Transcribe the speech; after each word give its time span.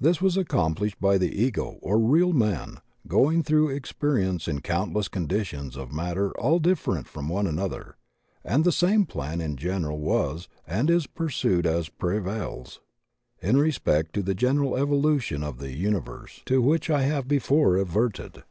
This 0.00 0.22
was 0.22 0.38
accomplished 0.38 0.98
by 0.98 1.18
the 1.18 1.30
ego 1.30 1.76
or 1.82 1.98
real 1.98 2.32
man 2.32 2.78
going 3.06 3.42
througli 3.42 3.76
experience 3.76 4.48
in 4.48 4.60
coimdess 4.62 5.10
conditions 5.10 5.76
of 5.76 5.92
matter 5.92 6.32
all 6.40 6.58
differ 6.58 6.92
ent 6.96 7.06
one 7.14 7.26
from 7.28 7.44
the 7.56 7.62
other, 7.62 7.98
and 8.42 8.64
the 8.64 8.72
same 8.72 9.04
plan 9.04 9.42
in 9.42 9.56
general 9.58 9.98
was 10.00 10.48
and 10.66 10.88
is 10.88 11.06
pursued 11.06 11.66
as 11.66 11.90
prevails 11.90 12.80
in 13.42 13.58
respect 13.58 14.14
to 14.14 14.22
the 14.22 14.34
general 14.34 14.74
evolution 14.74 15.42
of 15.44 15.58
the 15.58 15.74
universe 15.76 16.40
to 16.46 16.62
which 16.62 16.88
I 16.88 17.02
have 17.02 17.28
before 17.28 17.78
ad 17.78 17.88
verted. 17.88 18.44